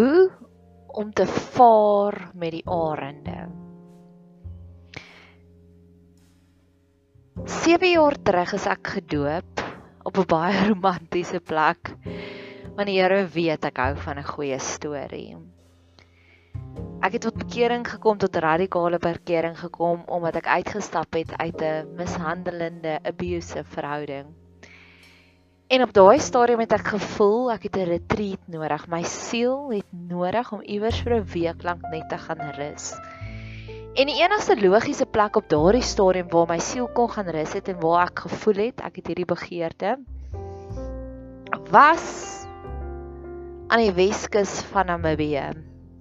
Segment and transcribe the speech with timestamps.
[0.00, 0.30] Hoe
[0.86, 3.48] om te vaar met die arende.
[7.44, 9.60] 7 jaar terug is ek gedoop
[10.08, 11.92] op 'n baie romantiese plek.
[12.78, 15.36] Want die Here weet ek hou van 'n goeie storie.
[17.04, 21.92] Ek het tot bekering gekom tot radikale bekering gekom omdat ek uitgestap het uit 'n
[22.00, 24.39] mishandelende abusive verhouding.
[25.70, 28.88] En op daai stadium het ek gevoel ek het 'n retreat nodig.
[28.90, 32.98] My siel het nodig om iewers vir 'n week lank net te gaan rus.
[33.94, 37.68] En die enigste logiese plek op daardie stadium waar my siel kon gaan rus het
[37.68, 39.98] en waar ek gevoel het ek het hierdie begeerte
[41.70, 42.46] was
[43.68, 45.50] aan die Weskus van Namibië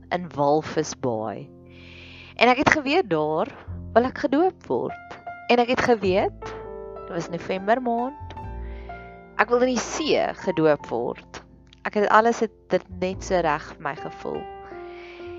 [0.09, 1.50] in Walvisbaai.
[2.36, 3.48] En ek het geweet daar
[3.94, 5.20] wil ek gedoop word.
[5.48, 8.29] En ek het geweet dit was November maand.
[9.40, 11.38] Ek wil in die see gedoop word.
[11.88, 14.42] Ek het alles het dit net so reg vir my gevoel.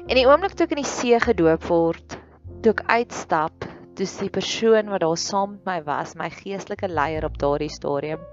[0.09, 2.17] En die oomblik toe ek in die see gedoop word,
[2.65, 3.69] toe ek uitstap,
[4.01, 8.25] toe die persoon wat daar saam met my was, my geestelike leier op daardie stadium,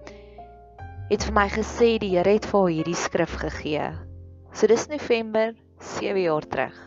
[1.11, 3.91] het vir my gesê die Here het vir hierdie skrif gegee.
[4.55, 5.51] So dis November
[5.83, 6.77] 7 jaar terug.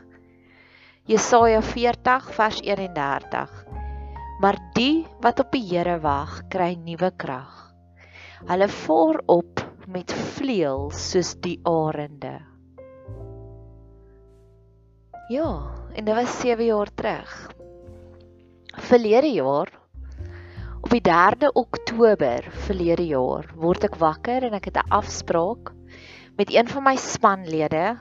[1.05, 3.59] Jesaja 40 vers 31.
[4.41, 7.70] Maar die wat op die Here wag, kry nuwe krag.
[8.49, 9.61] Hulle vaar op
[9.91, 12.39] met vleuels soos die arende.
[15.29, 15.51] Ja,
[15.93, 17.35] en dit was 7 jaar terug.
[18.91, 19.69] Verlede jaar
[20.81, 25.75] op die 3de Oktober verlede jaar word ek wakker en ek het 'n afspraak
[26.37, 27.99] met een van my spanlede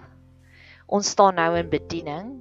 [0.88, 2.40] ons staan nou in bediening.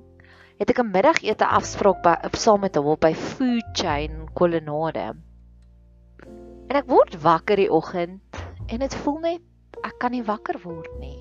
[0.58, 5.27] Het ek 'n middagete afspraak by saam met hom by Food Chain Kolonade.
[6.68, 10.90] En ek word wakker die oggend en dit voel net ek kan nie wakker word
[11.00, 11.16] nie.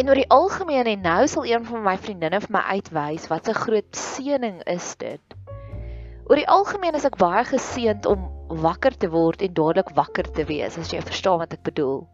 [0.00, 3.50] En oor die algemeen en nou sal een van my vriendinne vir my uitwys wat
[3.52, 5.36] 'n groot seëning is dit.
[6.30, 8.30] Oor die algemeen is ek baie geseënd om
[8.64, 12.06] wakker te word en dadelik wakker te wees as jy verstaan wat ek bedoel.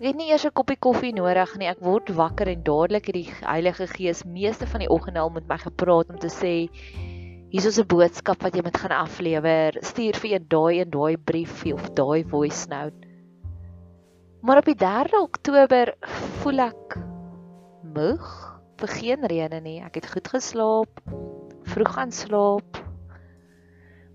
[0.00, 1.68] Ek het nie eers 'n koppie koffie nodig nie.
[1.68, 5.46] Ek word wakker en dadelik het die Heilige Gees meeste van die oggend al met
[5.48, 6.72] my gepraat om te sê
[7.52, 9.76] hier is 'n boodskap wat jy moet gaan aflewer.
[9.84, 12.96] Stuur vir een daai en daai brief of daai voice note.
[14.40, 15.94] Maar op die 3 Oktober
[16.40, 16.96] voel ek
[17.94, 18.24] moeg
[18.80, 19.82] vir geen rede nie.
[19.84, 21.02] Ek het goed geslaap,
[21.62, 22.80] vroeg gaan slaap.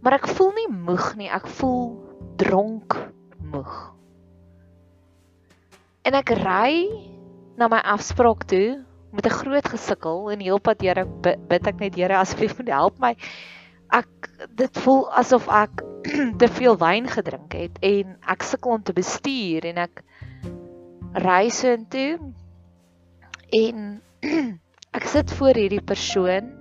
[0.02, 1.30] Maar ek voel nie moeg nie.
[1.30, 1.94] Ek voel
[2.42, 2.98] dronk
[3.38, 3.94] moeg.
[6.02, 6.90] En ek ry
[7.56, 8.87] na my afspraak toe
[9.18, 11.06] met 'n groot gesukkel en heelpad Here
[11.50, 13.16] bid ek net Here asseblief moet help my.
[13.90, 14.30] Ek
[14.60, 15.82] dit voel asof ek
[16.42, 20.04] te veel wyn gedrink het en ek sukkel om te bestuur en ek
[21.26, 22.20] ry so intoe
[23.58, 24.02] en
[24.98, 26.54] ek sit voor hierdie persoon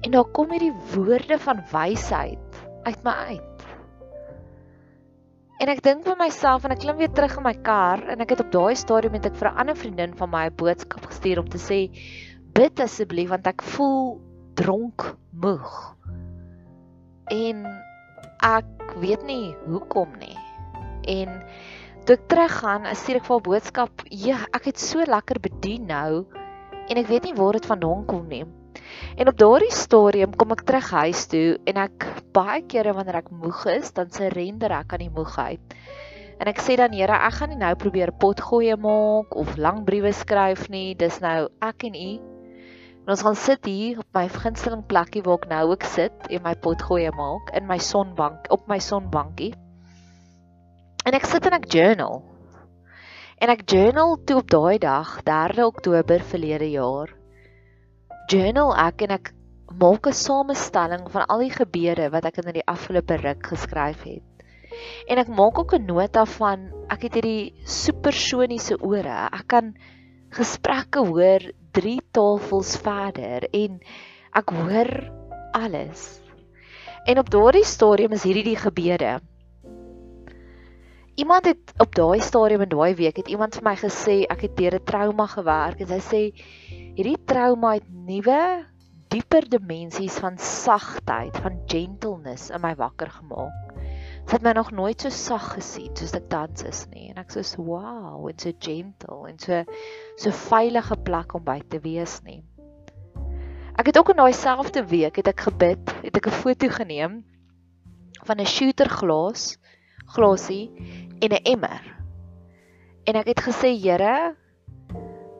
[0.00, 3.57] en daar kom hierdie woorde van wysheid uit my uit.
[5.58, 8.30] En ek dink vir myself en ek klim weer terug in my kar en ek
[8.30, 11.40] het op daai stadium met ek vir 'n ander vriendin van my 'n boodskap gestuur
[11.42, 11.78] om te sê
[12.54, 14.20] bid asseblief want ek voel
[14.54, 15.96] dronk moeg.
[17.34, 17.66] En
[18.42, 20.38] ek weet nie hoekom nie.
[21.10, 21.42] En
[22.06, 26.24] toe ek teruggaan, stuur ek vir 'n boodskap, "Ja, ek het so lekker bedien nou
[26.88, 28.44] en ek weet nie waar dit vandaan kom nie."
[29.18, 32.04] En op daardie stadium kom ek terug huis toe en ek
[32.36, 35.74] baie kere wanneer ek moeg is, dan surrender ek aan die moegheid.
[36.38, 40.12] En ek sê dan Here, ek gaan nie nou probeer potgoeie maak of lang briewe
[40.14, 40.94] skryf nie.
[40.94, 42.10] Dis nou ek en U.
[43.02, 46.44] En ons gaan sit hier op my gunsteling plekkie waar ek nou ook sit en
[46.44, 49.54] my potgoeie maak in my sonbank op my sonbankie.
[51.08, 52.20] En ek sit en ek journal.
[53.42, 57.18] En ek journal toe op daai dag, 3 Oktober verlede jaar
[58.28, 59.30] journal ek en ek
[59.80, 64.44] maak 'n samestelling van al die gebeure wat ek in die afgelope ruk geskryf het.
[65.08, 69.28] En ek maak ook 'n nota van ek het hierdie supersoniese ore.
[69.32, 69.74] Ek kan
[70.30, 71.40] gesprekke hoor
[71.72, 73.80] 3 tafels verder en
[74.34, 74.90] ek hoor
[75.52, 76.20] alles.
[77.06, 79.20] En op daardie stadium is hierdie die gebeure.
[81.18, 84.56] Iemand het op daai stadium in daai week het iemand vir my gesê ek het
[84.56, 86.22] deur 'n trauma gewerk en sy sê
[86.98, 88.66] hierdie trauma het nuwe
[89.12, 93.68] dieper dimensies van sagtheid, van gentleness in my wakker gemaak.
[94.26, 97.30] Dit het my nog nooit so sag gesien soos ek tans is nie en ek
[97.30, 99.62] sê wow, it's so gentle en so
[100.18, 102.42] so veilige plek om by te wees nie.
[103.78, 107.22] Ek het ook in daai selfde week het ek gebid, het ek 'n foto geneem
[108.26, 109.54] van 'n shooter glas,
[110.18, 110.66] glasie
[111.22, 111.82] en 'n emmer.
[113.06, 114.34] En ek het gesê, Here,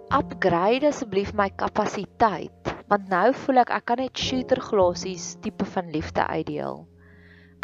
[0.08, 5.90] upgrade asseblief my kapasiteit want nou voel ek ek kan net shooter glasies tipe van
[5.92, 6.86] liefde uitdeel.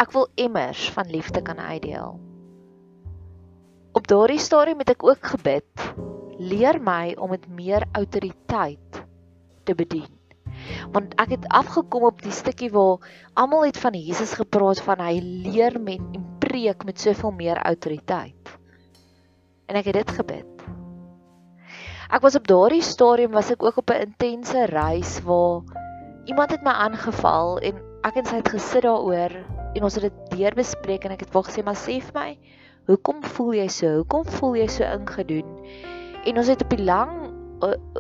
[0.03, 2.19] Ek wil emmers van liefde kan uitdeel.
[3.97, 5.87] Op daardie stadium het ek ook gebid.
[6.37, 9.01] Leer my om met meer autoriteit
[9.65, 10.11] te bedien.
[10.93, 13.01] Want ek het afgekom op die stukkie waar
[13.33, 18.59] almal het van Jesus gepraat van hy leer met en preek met soveel meer autoriteit.
[19.71, 20.84] En ek het dit gebid.
[22.15, 25.67] Ek was op daardie stadium was ek ook op 'n intense reis waar
[26.31, 29.35] iemand het my aangeval en ek en sy het gesit daaroor
[29.75, 32.39] en ons het dit deurbespreek en ek het wou gesê maar sê vir my,
[32.87, 33.97] hoekom voel jy so?
[33.97, 35.49] Hoekom voel jy so ingedoen?
[36.25, 37.35] En ons het op die lang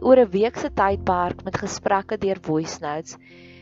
[0.02, 3.19] oor 'n week se tydperk met gesprekke deur voice notes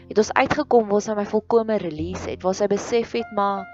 [0.09, 3.65] het ons uitgekom waar sy my volkomme release het, waar sy besef het maar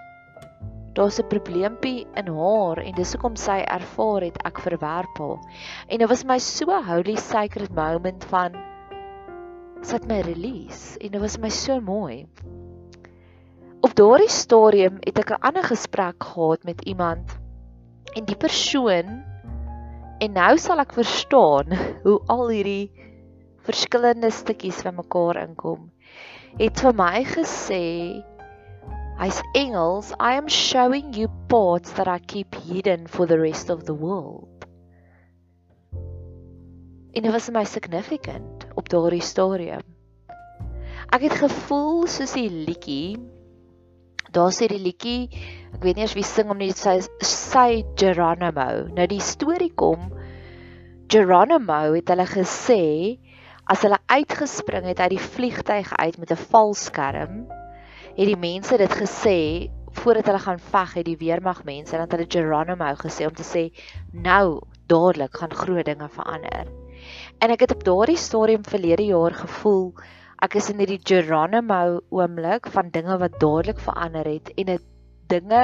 [0.98, 5.38] daar's 'n probleempie in haar en dis hoekom sy ervaar het ek verwerp haar.
[5.86, 8.56] En dit was my so holy sacred moment van
[9.80, 12.26] sit my release en dit was my so mooi.
[13.80, 17.38] Op daardie stadium het ek 'n ander gesprek gehad met iemand
[18.16, 19.22] en die persoon
[20.18, 21.66] en nou sal ek verstaan
[22.04, 22.90] hoe al hierdie
[23.62, 25.92] verskillende stukkies van mekaar inkom.
[26.58, 27.84] Het vir my gesê
[29.18, 30.12] Hy's Engels.
[30.20, 34.46] I am showing you parts that I keep hidden for the rest of the world.
[37.10, 39.82] En dit was my significant op daardie stadium.
[41.10, 43.18] Ek het gevoel soos die liedjie.
[44.30, 45.26] Daar sê die liedjie,
[45.74, 48.70] ek weet nie eens wie sing hom nie, sy sy Geronimo.
[48.94, 50.12] Nou die storie kom
[51.10, 52.82] Geronimo het hulle gesê
[53.66, 57.48] as hulle uitgespring het uit die vliegtyg uit met 'n valskerm
[58.18, 59.38] het die mense dit gesê
[59.98, 63.34] voordat hulle gaan veg het die weermag mense en dan het hulle Geronimo gesê om
[63.34, 63.68] te sê
[64.12, 64.60] nou
[64.90, 66.66] dadelik gaan groot dinge verander.
[67.38, 69.92] En ek het op daardie stadium verlede jaar gevoel
[70.42, 74.90] ek is in hierdie Geronimo oomblik van dinge wat dadelik verander het en dit
[75.30, 75.62] dinge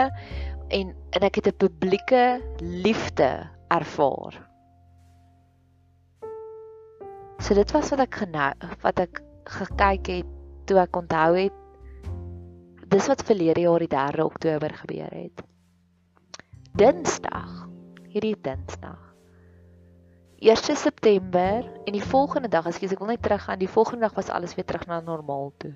[0.70, 4.38] en en ek het 'n publieke liefde ervaar.
[7.38, 8.52] So dit was wat ek genou
[8.82, 10.26] wat ek gekyk het
[10.66, 11.63] toe ek onthou het
[12.94, 15.40] dis wat verlede jaar die 3 Oktober gebeur het.
[16.78, 17.64] Dinsdag,
[18.06, 19.00] hierdie Dinsdag.
[20.38, 24.30] 1 September en die volgende dag, ekskuus, ek wil net teruggaan, die volgende dag was
[24.30, 25.72] alles weer terug na normaal toe.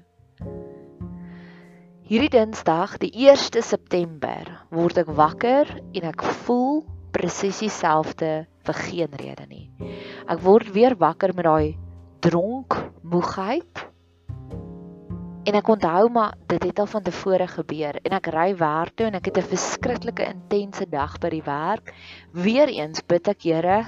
[2.06, 6.84] Hierdie Dinsdag, die 1 September, word ek wakker en ek voel
[7.16, 8.32] presies dieselfde
[8.68, 9.66] vir geen rede nie.
[10.30, 11.74] Ek word weer wakker met daai
[12.22, 13.88] dronk moegheid
[15.48, 19.06] En ek onthou maar dit het al van tevore gebeur en ek ry werk toe
[19.08, 21.94] en ek het 'n verskriklike intense dag by die werk.
[22.32, 23.86] Weereens bid ek Here.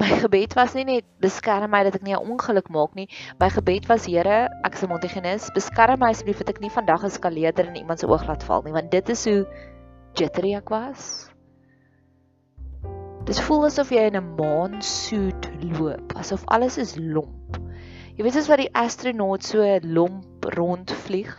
[0.00, 3.08] My gebed was nie net beskerm my dat ek nie 'n ongeluk maak nie.
[3.38, 7.04] My gebed was Here, ek is 'n Montigenis, beskerm my asseblief dat ek nie vandag
[7.04, 9.46] 'n skaleerder in iemand se oog laat val nie, want dit is hoe
[10.14, 11.30] jittery ek was.
[13.24, 17.60] Dit voel asof jy in 'n maansuit loop, asof alles is lomp.
[18.14, 21.32] Jy weet as wat die astronaut so lomp rondvlieg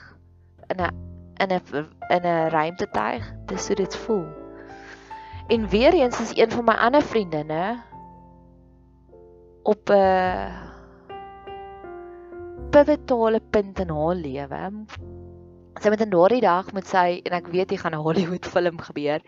[0.74, 0.92] in 'n
[1.40, 4.26] in 'n in 'n ruimtetuig, dis hoe dit voel.
[5.48, 7.84] En weer eens is een van my ander vriendinne
[9.64, 10.52] op 'n
[12.70, 14.72] pivotale punt in haar lewe.
[15.80, 18.80] Sy met 'n daardie dag met sy en ek weet jy gaan 'n Hollywood film
[18.80, 19.22] gebeur.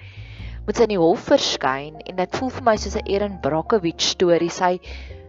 [0.66, 4.02] Moet sy in die hof verskyn en dit voel vir my soos 'n Erin Brockovich
[4.02, 4.50] storie.
[4.50, 4.80] Sy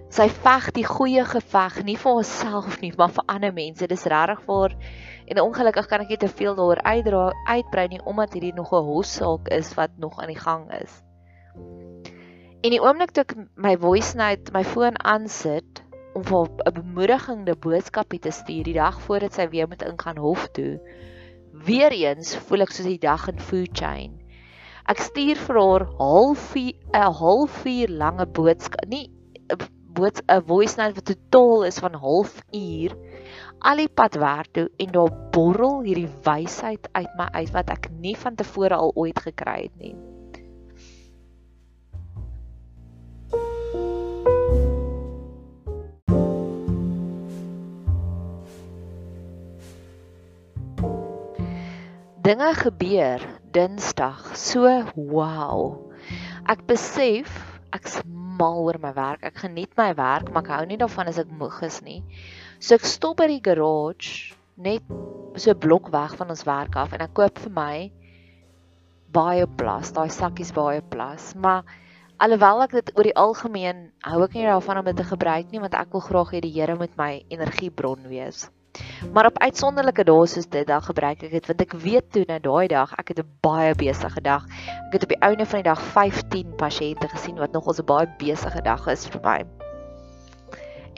[0.09, 3.87] sy veg die goeie geveg nie vir haarself nie, maar vir ander mense.
[3.87, 4.77] Dis regtig vir
[5.29, 8.87] en ongelukkig kan ek nie te veel daaroor uitdra uitbrei nie omdat hierdie nog 'n
[8.88, 11.03] hofsaak is wat nog aan die gang is.
[12.65, 15.83] En die oomblik toe ek my voice note my foon aansit
[16.15, 20.81] om 'n bemoedigende boodskap te stuur die dag voordat sy weer moet ingaan hof toe,
[21.53, 24.19] weer eens voel ek soos die dag in food chain.
[24.88, 29.12] Ek stuur vir haar halfuur 'n halfuur lange boodskap, nie
[29.99, 32.93] bood 'n voice note wat totaal is van halfuur
[33.59, 37.90] al die pad werk toe en daar borrel hierdie wysheid uit my uit wat ek
[38.05, 39.97] nie van tevore al ooit gekry het nie.
[52.28, 53.23] Dinge gebeur
[53.57, 54.37] Dinsdag.
[54.37, 55.88] So wow.
[56.45, 59.25] Ek besef ek's mal oor my werk.
[59.27, 62.03] Ek geniet my werk, maar ek hou nie daarvan as ek moeg is nie.
[62.61, 64.83] So ek stop by die garage net
[65.37, 67.91] so 'n blok weg van ons werk af en ek koop vir my
[69.13, 71.65] baie plas, daai sakkies baie plas, maar
[72.19, 75.61] Alhoewel ek dit oor die algemeen hou ek nie daarvan om dit te gebruik nie
[75.63, 78.49] want ek wil graag hê die Here moet my energiebron wees.
[79.12, 82.38] Maar op uitsonderlike dae soos dit, dan gebruik ek dit want ek weet toe na
[82.42, 84.44] daai dag, ek het 'n baie besige dag.
[84.88, 88.08] Ek het op die einde van die dag 15 pasiënte gesien wat nog 'n baie
[88.18, 89.47] besige dag is vir my.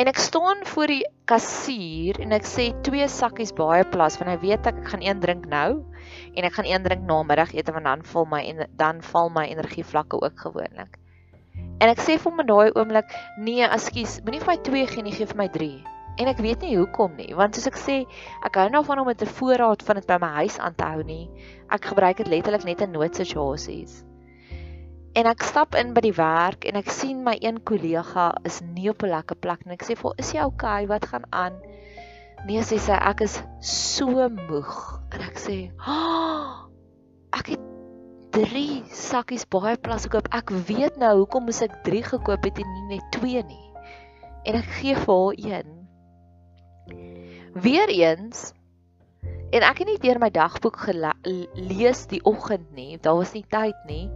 [0.00, 4.40] En ek staan voor die kassier en ek sê twee sakkies baie plas want ek
[4.40, 5.84] weet ek gaan een drink nou
[6.34, 9.44] en ek gaan een drink na middagete want dan val my en dan val my
[9.52, 10.96] energievlakke ook gewoonlik.
[11.80, 15.04] En ek sê vir hom in daai oomblik, nee, ekskuus, moenie vir my 2 gee
[15.04, 15.99] nie, gee vir my 3.
[16.20, 17.94] En ek weet nie hoekom nie, want soos ek sê,
[18.44, 21.02] ek hou nou van om 'n voorraad van dit by my huis aan te hou
[21.02, 21.30] nie.
[21.72, 24.04] Ek gebruik dit letterlik net in noodsituasies.
[25.16, 28.90] En ek stap in by die werk en ek sien my een kollega is nie
[28.90, 29.74] op 'n lekker plek nie.
[29.74, 30.86] Ek sê vir hom, "Is jy okay?
[30.86, 31.56] Wat gaan aan?"
[32.46, 36.68] Nee, sê sy, "Ek is so moeg." En ek sê, "Ah,
[37.32, 37.60] ek het
[38.30, 40.28] 3 sakkies baie plas gekoop.
[40.32, 43.72] Ek weet nou hoekom moes ek 3 gekoop het en nie net 2 nie."
[44.44, 45.79] En ek gee vir haar een
[47.54, 48.52] Weereens
[49.50, 52.98] en ek het nie deur my dagboek gelees die oggend nie.
[53.02, 54.06] Daar was nie tyd nie.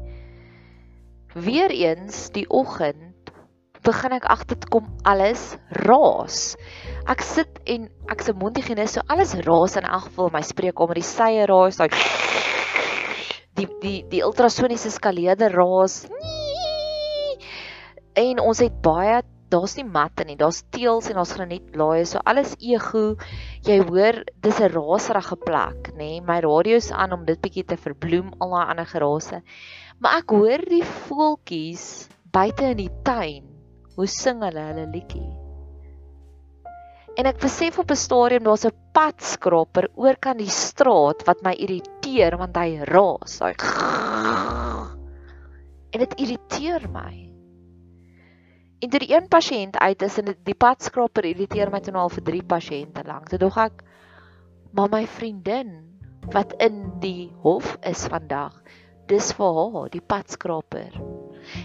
[1.35, 3.33] Weereens die oggend
[3.85, 6.55] begin ek agter te kom alles raas.
[7.11, 11.05] Ek sit en ek se mondhygiëne so alles raas in elk geval my spreekkamer die
[11.05, 11.91] sye raas daai
[13.59, 16.05] die die die ultrasoniese skaleerder raas.
[18.15, 19.21] En ons het baie
[19.55, 23.05] daar's nie matte nie, daar's teels en daar's granietblaaie, so alles ego.
[23.67, 26.19] Jy hoor, dis 'n raserige plek, nê?
[26.19, 26.21] Nee?
[26.21, 29.43] My radio's aan om dit bietjie te verbloem al daai ander gerase.
[30.01, 33.45] Maar ek hoor die voeltjies buite in die tuin.
[33.95, 35.31] Hoe sing hulle hulle liedjie?
[37.15, 41.55] En ek besef op 'n stadium daar's 'n padskraper oor kan die straat wat my
[41.55, 43.39] irriteer want hy raas.
[43.39, 43.55] Hy
[45.95, 47.34] en dit irriteer my.
[48.85, 52.11] En toe die een pasiënt uit is en die padskraper irriteer my toe nou al
[52.13, 53.31] vir 3 pasiënte lank.
[53.33, 53.79] Toe dog ek
[54.77, 55.71] maar my vriendin
[56.35, 58.59] wat in die hof is vandag,
[59.09, 60.99] dis vir haar die padskraper.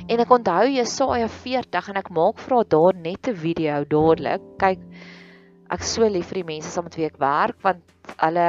[0.08, 4.46] En ek onthou Jesaja 40 en ek maak vir haar daar net 'n video dadelik.
[4.64, 4.86] Kyk,
[5.76, 7.84] ek so lief vir die mense saam met wie ek werk want
[8.24, 8.48] hulle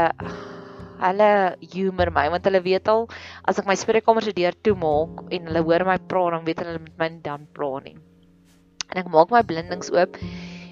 [1.00, 3.08] hulle humor my want hulle weet al
[3.44, 6.78] as ek my spreekkamer se deur toemaak en hulle hoor my praat dan weet hulle
[6.78, 8.09] met my dan praat nie
[8.90, 10.18] en ek maak my blindings oop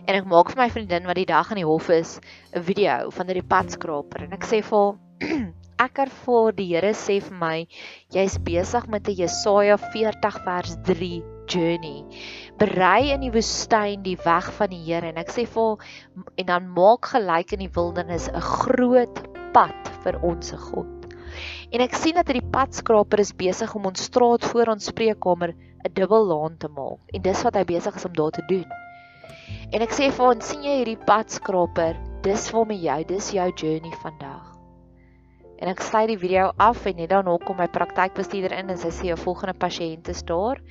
[0.09, 2.19] en ek maak vir my vriendin wat die dag in die hof is
[2.57, 4.25] 'n video van die padskraper.
[4.25, 4.97] En ek sê vir haar
[5.87, 7.57] ek ervaar die Here sê vir my
[8.15, 12.05] jy's besig met 'n Jesaja 40 vers 3 journey.
[12.59, 15.13] Berei in die woestyn die weg van die Here.
[15.13, 15.79] En ek sê vir
[16.37, 19.23] en dan maak gelyk in die wildernis 'n groot
[19.53, 21.09] pad vir ons se God.
[21.71, 25.93] En ek sien dat hierdie padskraper is besig om ons straat voor ons spreekkamer 'n
[25.95, 28.67] dubbel laan te maak en dis wat hy besig is om daar te doen.
[29.73, 31.97] En ek sê vir hom, sien jy hierdie padskraper?
[32.25, 34.45] Dis vir my jou, dis jou journey vandag.
[35.59, 38.93] En ek sluit die video af en net daarna kom my praktykbestuurder in en sy
[38.95, 40.63] sê 'n volgende pasiënt is daar.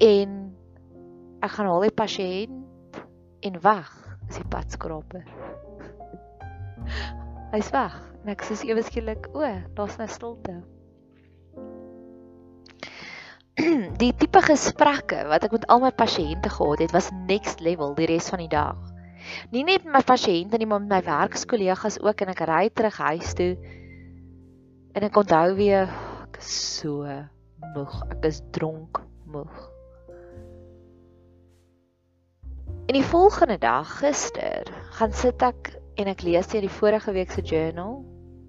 [0.00, 0.54] En
[1.42, 3.00] ek gaan haal die pasiënt
[3.42, 3.92] en wag,
[4.28, 5.24] is die padskraper.
[7.54, 7.96] Hy's weg.
[8.26, 9.44] Ek sê ewe skielik, o,
[9.76, 10.62] daar's nou stilte.
[14.02, 18.08] die tipe gesprekke wat ek met al my pasiënte gehad het, was next level die
[18.10, 18.78] res van die dag.
[19.54, 22.98] Nie net met my pasiënte nie, maar met my werkskollegas ook en ek ry terug
[22.98, 23.52] huis toe.
[24.98, 25.86] En ek onthou weer
[26.24, 27.06] ek is so
[27.76, 28.98] moeg, ek is dronk
[29.30, 29.60] moeg.
[32.84, 34.68] En die volgende dag, gister,
[34.98, 38.02] gaan sit ek en ek lees hier die vorige week se journal,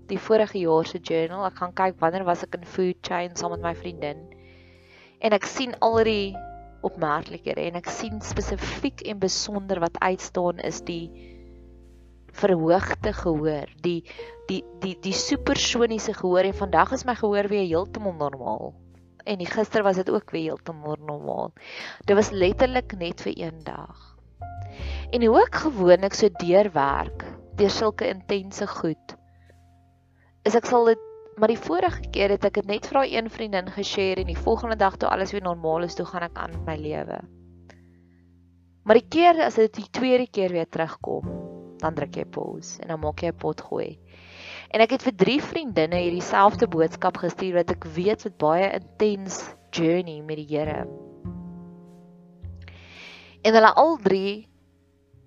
[0.09, 1.45] die vorige jaar se journal.
[1.45, 4.25] Ek gaan kyk wanneer was ek in food chain saam met my vriendin
[5.19, 6.35] en ek sien al die
[6.85, 11.09] opmerklikhede en ek sien spesifiek en besonder wat uitstaan is die
[12.35, 14.03] verhoogde gehoor, die
[14.49, 18.73] die die die supersoniese gehoor en vandag is my gehoor weer heeltemal normaal.
[19.25, 21.53] En die gister was dit ook weer heeltemal normaal.
[22.05, 24.11] Dit was letterlik net vir een dag.
[25.11, 29.15] En hoe ek gewoonlik so deurwerk deur sulke intense goed
[30.45, 31.04] is ek sal dit
[31.35, 34.39] Maar die vorige keer het ek dit net vir daai een vriendin geshare en die
[34.39, 37.19] volgende dag toe alles weer normaal is, toe gaan ek aan met my lewe.
[38.85, 41.27] Maar die keer as dit die tweede keer weer terugkom,
[41.81, 43.99] dan druk jy pause en dan maak jy 'n pot gooi.
[44.71, 48.71] En ek het vir drie vriendinne hierdie selfde boodskap gestuur wat ek weet wat baie
[48.71, 50.87] intens journey met die Here.
[53.43, 54.47] En hulle al drie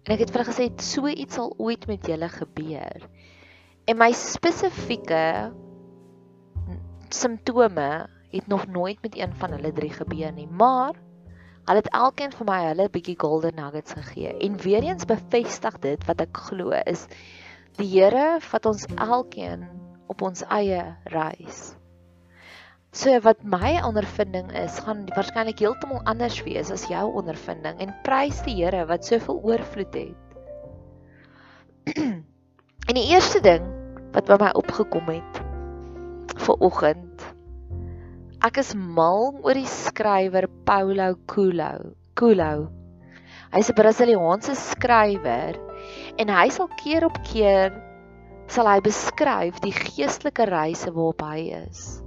[0.07, 3.09] en ek het vir hulle gesê so iets sal ooit met julle gebeur.
[3.87, 5.53] En my spesifieke
[7.15, 10.93] simptome het nog nooit met een van hulle drie gebeur nie, maar
[11.69, 14.37] hulle het elkeen vir my hulle bietjie golden nuggets gegee.
[14.37, 17.07] En weer eens bevestig dit wat ek glo is
[17.79, 19.67] die Here vat ons elkeen
[20.11, 21.75] op ons eie reis.
[22.93, 28.41] So wat my ondervinding is, gaan waarskynlik heeltemal anders wees as jou ondervinding en prys
[28.49, 30.25] die Here wat soveel oorvloed het.
[32.89, 33.69] en die eerste ding
[34.17, 35.48] wat by my opgekom het
[36.37, 37.25] vir oggend.
[38.45, 41.95] Ek is mal oor die skrywer Paulo Coelho.
[42.15, 42.69] Coelho.
[43.55, 45.57] Hy's 'n Brasiliaanse skrywer
[46.19, 47.73] en hy sal keer op keer
[48.49, 52.03] sal hy beskryf die geestelike reise waarop hy is.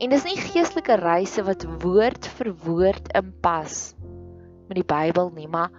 [0.00, 3.94] En dis nie geestelike reise wat woord vir woord inpas
[4.68, 5.70] met die Bybel nie, maar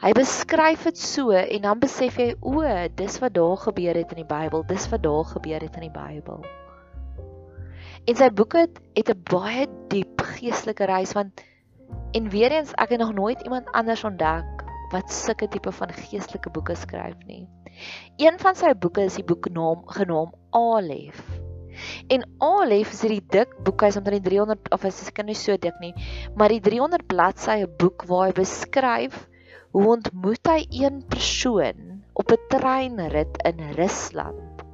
[0.00, 2.62] hy beskryf dit so en dan besef jy o,
[2.96, 5.94] dis wat daar gebeur het in die Bybel, dis wat daar gebeur het in die
[5.94, 6.44] Bybel.
[8.08, 11.40] En sy boeke het, het 'n baie diep geestelike reis want
[12.16, 14.62] en weer eens ek het nog nooit iemand anders ontdek
[14.94, 17.44] wat sulke tipe van geestelike boeke skryf nie.
[18.16, 21.20] Een van sy boeke is die boek naam genaamd Alef.
[22.08, 25.76] En Alef is hierdie dik boek, hy's omtrent 300 of is seker nie so dik
[25.80, 25.92] nie,
[26.34, 29.28] maar die 300 bladsye boek waar hy beskryf
[29.76, 34.64] hoe ontmoet hy een persoon op 'n treinrit in Rusland.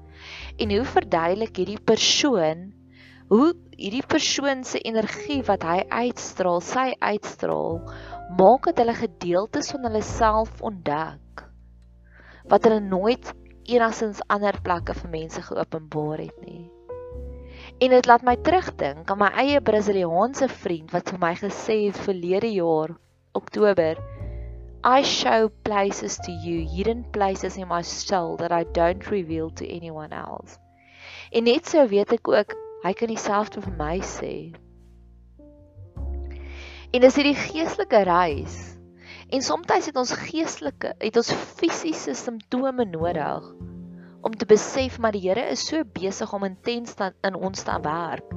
[0.56, 2.83] En hoe verduidelik hierdie persoon
[3.32, 7.80] hoe hierdie persoon se energie wat hy uitstraal, sy uitstraal,
[8.38, 11.20] maak dat hulle gedeeltes van hulle self ontdek
[12.52, 13.30] wat hulle nooit
[13.64, 16.66] enigsins ander plekke vir mense geopenbaar het nie.
[17.80, 22.00] En dit laat my terugdink aan my eie Brasiliaanse vriend wat vir my gesê het
[22.04, 22.92] verlede jaar
[23.32, 23.96] Oktober
[24.84, 29.64] I show places to you hidden places in my soul that I don't reveal to
[29.64, 30.58] anyone else.
[31.32, 32.52] En net so weet ek ook
[32.84, 34.34] hy kan dieselfde vir my sê.
[36.94, 38.58] En dis hierdie geestelike reis.
[39.32, 43.48] En soms het ons geestelike, het ons fisiese simptome nodig
[44.24, 48.30] om te besef maar die Here is so besig om intens in ons te werk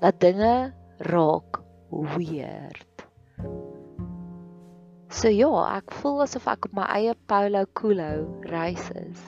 [0.00, 0.72] dat dinge
[1.10, 3.04] raak weird.
[5.10, 9.20] So ja, ek voel asof ek op my eie Paulo Coelho reis is.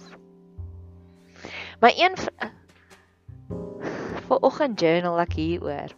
[1.83, 2.17] My een
[4.29, 5.95] vir oggend journal ek hieroor.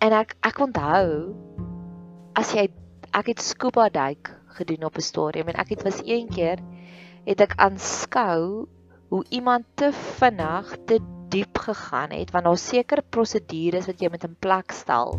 [0.00, 1.34] En ek ek onthou
[2.38, 2.68] as jy
[3.12, 6.58] ek het scuba duik gedoen op 'n stadium en ek het was een keer
[7.26, 8.68] het ek aanskou
[9.10, 10.98] hoe iemand te vinnig te
[11.30, 15.18] diep gegaan het want daar seker prosedures wat jy met 'n plek stel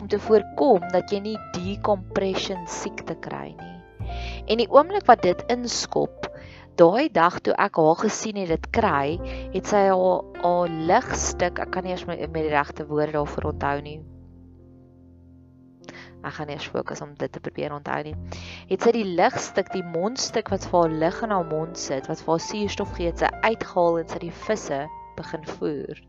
[0.00, 3.76] om te voorkom dat jy nie decompression siekte kry nie.
[4.46, 6.29] En die oomblik wat dit inskop,
[6.76, 9.18] daai dag toe ek haar gesien het dit kry,
[9.54, 13.52] het sy haar haar ligstuk, ek kan nie eens met, met die regte woorde daarvoor
[13.52, 13.98] onthou nie,
[16.20, 18.14] ek gaan eers fokus om dit te probeer onthou nie.
[18.68, 22.22] Het sy die ligstuk, die mondstuk wat vir haar lig in haar mond sit, wat
[22.24, 24.80] vir haar suurstof gee, sy uitgehaal en sy die visse
[25.16, 26.02] begin voer.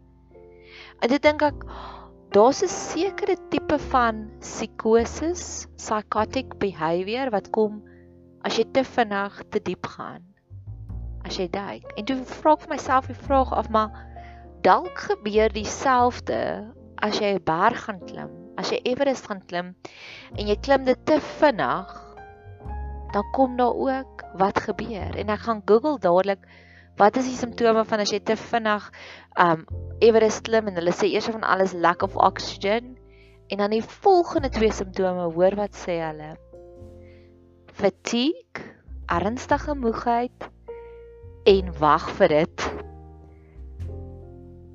[1.02, 1.64] En dit dink ek
[2.36, 7.82] daar's 'n sekere tipe van psigosis, psychotic behavior wat kom
[8.44, 10.31] as jy te vinnig te diep gaan.
[11.32, 11.96] As jy duik.
[11.96, 13.96] En toe vra ek vir myself die vraag af, maar
[14.68, 16.44] dalk gebeur dieselfde
[17.00, 19.74] as jy 'n berg gaan klim as jy Everest gaan klim
[20.38, 21.94] en jy klim dit te vinnig,
[23.12, 25.16] dan kom daar ook wat gebeur.
[25.20, 26.44] En ek gaan Google dadelik
[27.00, 28.88] wat is die simptome van as jy te vinnig
[29.42, 29.66] um
[30.04, 32.96] Everest klim en hulle sê eers van alles lack of oxygen
[33.52, 36.36] en dan die volgende twee simptome, hoor wat sê hulle?
[37.76, 38.64] Fatigue,
[39.12, 40.48] ernstige moegheid
[41.44, 42.68] en wag vir dit.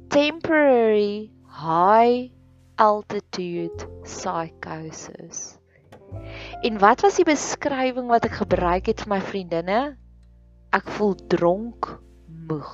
[0.09, 2.31] Temporary high
[2.79, 5.59] altitude psychosis.
[6.63, 9.81] En wat was die beskrywing wat ek gebruik het vir my vriendinne?
[10.75, 11.89] Ek voel dronk,
[12.49, 12.73] moeg.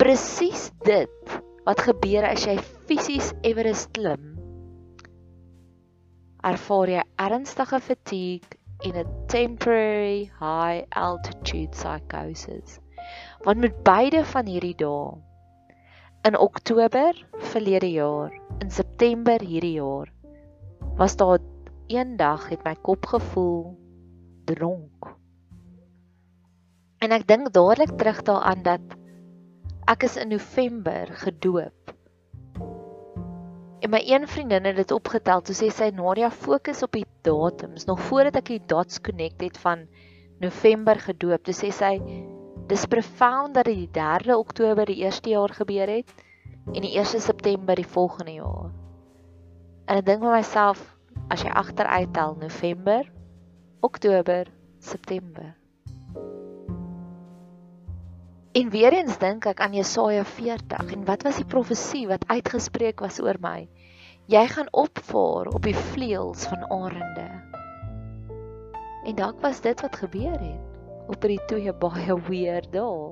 [0.00, 1.34] Presies dit
[1.66, 2.56] wat gebeur as jy
[2.88, 4.36] fisies Everest klim.
[6.46, 12.80] Ervaar jy ernstige fatigue en 'n temporary high altitude psychosis.
[13.42, 15.16] Want met beide van hierdie dae
[16.28, 17.16] in Oktober
[17.52, 20.10] verlede jaar in September hierdie jaar
[20.98, 21.38] was daar
[21.88, 23.78] eendag het my kop gevoel
[24.44, 25.08] dronk.
[27.00, 28.96] En ek dink dadelik terug daaraan dat
[29.88, 31.94] ek is in November gedoop.
[33.80, 37.88] En my een vriendin het dit opgetel toe sê sy Nadia fokus op die datums
[37.88, 39.88] nog voordat ek die dots connect het van
[40.44, 41.48] November gedoop.
[41.48, 41.96] Toe sê sy
[42.70, 46.12] dis profound dat dit die 3de Oktober die eerste jaar gebeur het
[46.70, 48.70] en die 1 September die volgende jaar.
[49.90, 50.84] En ek dink vir myself
[51.34, 53.10] as jy agteruit tel November,
[53.82, 54.46] Oktober,
[54.78, 55.50] September.
[58.54, 63.02] En weer eens dink ek aan Jesaja 40 en wat was die profesie wat uitgespreek
[63.02, 63.66] was oor my?
[64.30, 67.30] Jy gaan opvaar op die vleuels van arende.
[69.06, 70.69] En dalk was dit wat gebeur het
[71.10, 73.10] op hierdie twee baie weer dae.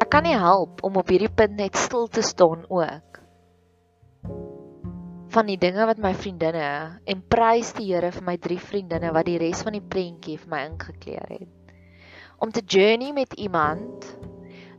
[0.00, 3.20] Ek kan nie help om op hierdie punt net stil te staan ook.
[5.34, 6.68] Van die dinge wat my vriendinne
[7.04, 10.52] en prys die Here vir my drie vriendinne wat die res van die prentjie vir
[10.54, 11.74] my ingekleer het.
[12.38, 14.14] Om te journey met iemand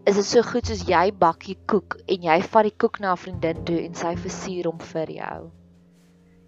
[0.06, 3.22] is dit so goed soos jy bakkie koek en jy vat die koek na 'n
[3.22, 5.40] vriendin toe en sy versier hom vir jou.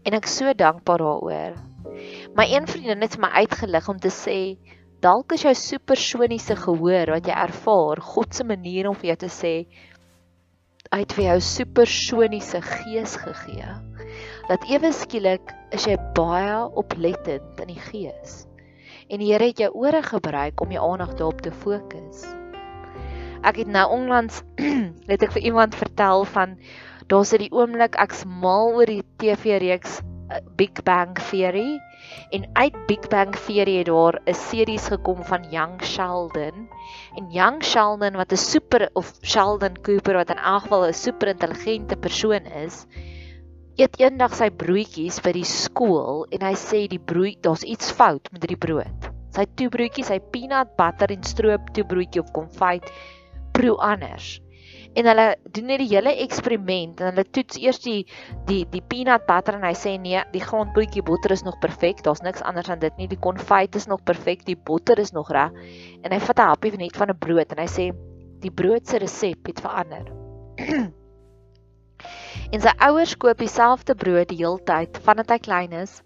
[0.05, 1.57] En ek so dankbaar daaroor.
[2.37, 4.57] My een vriendin het my uitgelig om te sê
[5.01, 9.33] dalk is jou supersoniese gehoor wat jy ervaar God se manier om vir jou te
[9.41, 9.55] sê
[10.93, 13.69] hy het vir jou supersoniese gees gegee.
[14.47, 18.45] Dat ewe skielik is jy baie oplettend in die gees.
[19.09, 22.27] En die Here het jou ore gebruik om jou aandag daarop te fokus.
[23.41, 24.41] Ek het nou onlangs
[25.11, 26.57] het ek vir iemand vertel van
[27.11, 31.79] daar's dit die oomblik ek's mal oor die TV-reeks eh, Big Bang Theory.
[32.31, 36.69] En uit Big Bang Theory het daar 'n series gekom van Young Sheldon.
[37.17, 41.27] En Young Sheldon wat 'n super of Sheldon Cooper wat in elk geval 'n super
[41.27, 42.87] intelligente persoon is
[43.77, 48.25] eet eendag sy broodjies by die skool en hy sê die brood daar's iets fout
[48.33, 49.09] met die brood.
[49.35, 52.87] Sy toebroodjies sy peanut butter en stroop toebroodjie of konfyt
[53.57, 54.37] proe anders.
[54.97, 57.99] En hulle doen net die hele eksperiment en hulle toets eers die
[58.47, 62.01] die die peanut butter en hy sê nee, die grondbroodjie botter is nog perfek.
[62.05, 63.09] Daar's niks anders aan dit nie.
[63.11, 65.53] Die konfyt is nog perfek, die botter is nog reg.
[66.01, 67.91] En hy vat 'n happie net van 'n brood en hy sê
[68.41, 70.09] die brood se resep het verander.
[72.53, 76.01] en sy ouers koop dieselfde brood die heeltyd vandat hy klein is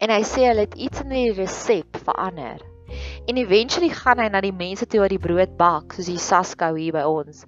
[0.00, 2.69] en hy sê hulle het iets in die resep verander.
[3.26, 6.74] En eventually gaan hy na die mense toe wat die brood bak, soos die Saskou
[6.76, 7.44] hier by ons.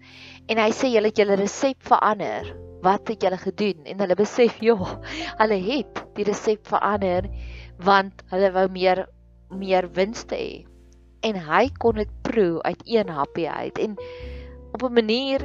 [0.49, 2.53] En hy sê julle het julle resep verander.
[2.83, 3.85] Wat het julle gedoen?
[3.87, 4.77] En hulle besef, ja,
[5.39, 7.31] hulle het die resep verander
[7.83, 9.07] want hulle wou meer
[9.53, 10.63] meer winste hê.
[11.23, 13.97] En hy kon dit proe uit een happie uit en
[14.73, 15.45] op 'n manier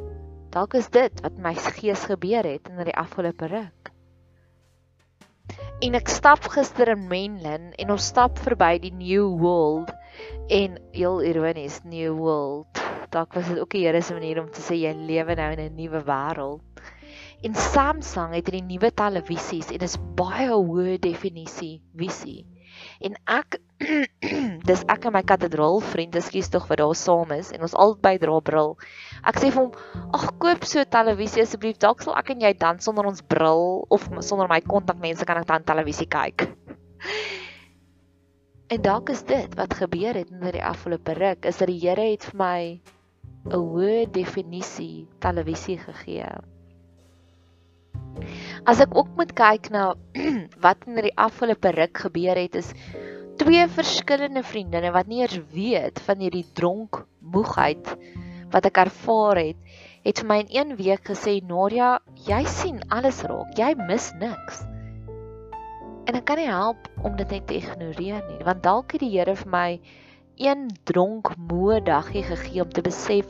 [0.49, 3.91] dalk is dit wat my gees gebeur het in die afgelope ruk.
[5.77, 9.91] En ek stap gister in Menlyn en ons stap verby die New World
[10.49, 12.81] en heel ironies New World.
[13.13, 15.61] Dalk was dit ook die Here se manier om te sê jy lewe nou in
[15.67, 16.81] 'n nuwe wêreld.
[17.45, 22.47] En Samsung het hierdie nuwe televisies en dit is baie hoë definisie visie.
[22.97, 23.61] En ek
[24.67, 28.17] dis ek en my katedraal vriend, ekskuus tog wat daar saam is en ons albei
[28.19, 28.75] dra bril.
[29.23, 29.71] Ek sê vir hom,
[30.13, 31.79] "Ag, koop so televisie asseblief.
[31.79, 35.47] Dalk sal ek en jy dan sonder ons bril of sonder my kontakmense kan ek
[35.47, 36.47] dan televisie kyk."
[38.69, 42.11] En dalk is dit wat gebeur het in die afgelope ruk, is dat die Here
[42.11, 42.81] het vir my
[43.47, 46.27] 'n hoë definisie televisie gegee.
[48.65, 49.93] As ek ook moet kyk na
[50.65, 52.73] wat in die afgelope ruk gebeur het, is
[53.37, 57.91] twee verskillende vriendinne wat nie eers weet van hierdie dronk moegheid
[58.53, 59.59] wat ek ervaar het,
[60.07, 63.57] het vir my in een week gesê, "Nadia, jy sien alles raak.
[63.57, 64.63] Jy mis niks."
[66.07, 69.11] En ek kan nie help om dit net te ignoreer nie, want dalk het die
[69.11, 69.79] Here vir my
[70.37, 73.25] een dronk moe dagie gegee om te besef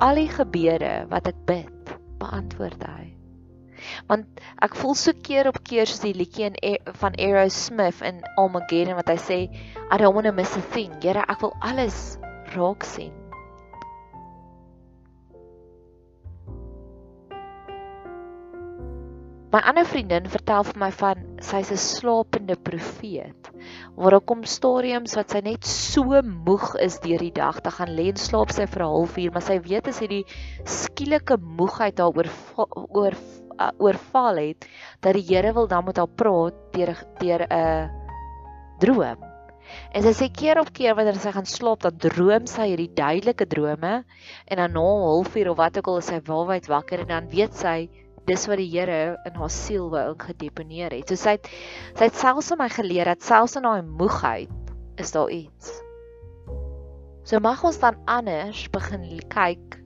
[0.00, 3.19] al die gebede wat ek bid, beantwoord hy.
[4.08, 6.58] Want ek voel so keer op keer soos die liedjie in
[7.02, 9.40] van Aerosmith in Armageddon wat hy sê
[9.90, 10.92] I don't want to miss a thing.
[11.02, 12.18] Here, ek wil alles
[12.54, 13.14] raak sien.
[19.50, 23.48] My ander vriendin vertel vir my van sy's 'n slapende profeet.
[23.98, 27.90] Waar daar kom stadiums wat sy net so moeg is deur die dag, dan gaan
[27.96, 30.22] lê en slaap sy vir 'n halfuur, maar sy weet as hierdie
[30.62, 32.30] skielike moegheid haar oor
[33.00, 33.18] oor
[33.60, 34.68] uh, oorval het,
[35.00, 37.88] dat die Here wil dan met haar praat deur deur 'n uh,
[38.80, 39.30] droom.
[39.94, 43.46] En sy sê keer op keer wanneer sy gaan slaap, dan droom sy hierdie duidelike
[43.46, 43.94] drome
[44.46, 47.28] en dan na 'n halfuur of wat ook al is sy waalwyd wakker en dan
[47.28, 47.90] weet sy
[48.26, 51.08] dis wat die Here in haar siel wou ingedeponeer het.
[51.08, 51.48] So sy het
[51.98, 54.50] sy het selfs aan my geleer dat selfs in daai moegheid
[55.00, 55.72] is daar iets.
[57.24, 59.80] So mag ons dan anders begin kyk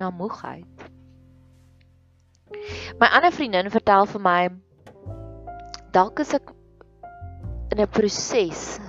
[0.00, 0.69] na moegheid.
[3.00, 4.40] My ander vriendin vertel vir my
[5.94, 6.50] dalk is ek
[7.70, 8.80] in 'n proses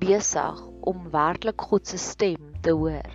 [0.00, 3.10] besig om werklik God se stem te hoor.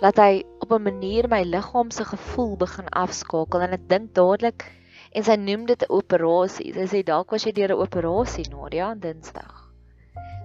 [0.00, 4.64] Laat hy op 'n manier my liggaam se gevoel begin afskakel en ek dink dadelik
[5.12, 6.72] en sy noem dit 'n operasie.
[6.72, 9.68] Sy sê dalk was jy deur 'n operasie Nadia aan Dinsdag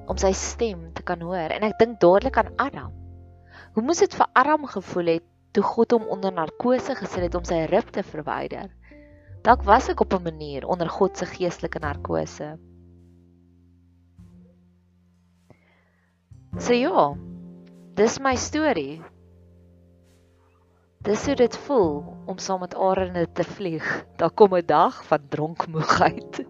[0.08, 2.91] om sy stem te kan hoor en ek dink dadelik aan Adam.
[3.73, 5.23] Hoe moes dit vir Adam gevoel het
[5.58, 8.70] toe God hom onder narkose gesit het om sy rib te verwyder?
[9.41, 12.58] Dalk was ek op 'n manier onder God se geestelike narkose.
[16.60, 17.15] So ja,
[17.96, 19.02] dis my storie.
[21.02, 24.06] Dis hoe dit voel om saam met arende te vlieg.
[24.17, 26.46] Daar kom 'n dag van dronkmoegheid.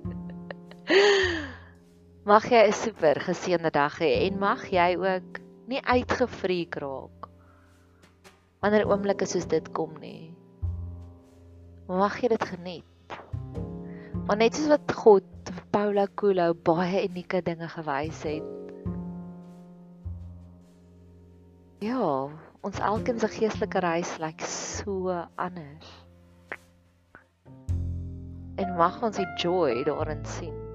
[2.31, 7.16] mag jy 'n super geseënde dag hê en mag jy ook nie uitgefreek raak
[8.63, 10.33] wanneer oomblikke soos dit kom nie.
[11.87, 13.17] Mag jy dit geniet.
[14.27, 18.53] Maar net soos wat God vir Paula Coelho baie unieke dinge gewys het.
[21.85, 22.27] Ja,
[22.65, 25.91] ons elkeen se geestelike reis lyk so anders.
[28.57, 30.66] En mag ons die joy daarin sien.